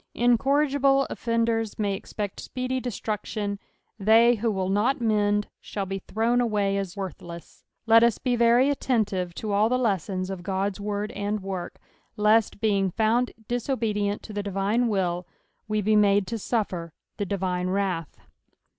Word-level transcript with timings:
Incorrigible 0.15 1.05
offenders 1.11 1.77
may 1.77 1.93
expect 1.93 2.39
speedy 2.39 2.79
destruction: 2.79 3.59
they 3.99 4.33
who 4.33 4.49
will 4.51 4.67
not 4.69 4.99
mend, 4.99 5.47
shall 5.59 5.85
be 5.85 5.99
thrown 5.99 6.41
away 6.41 6.75
as 6.75 6.95
vorthlcM. 6.95 7.61
Let 7.85 8.01
us 8.01 8.17
be 8.17 8.35
very 8.35 8.71
attentive 8.71 9.35
tn 9.35 9.51
all 9.53 9.69
the 9.69 9.77
lessons 9.77 10.31
of 10.31 10.41
Ood's 10.49 10.79
word 10.79 11.11
and 11.11 11.41
work, 11.43 11.79
lest 12.17 12.59
being 12.59 12.89
found 12.89 13.31
dis 13.47 13.69
obedient 13.69 14.23
to 14.23 14.33
the 14.33 14.41
divine 14.41 14.87
will, 14.87 15.27
we 15.67 15.81
be 15.83 15.95
made 15.95 16.25
to 16.25 16.39
suffer 16.39 16.93
the 17.17 17.25
divine 17.27 17.67
wrath. 17.69 18.17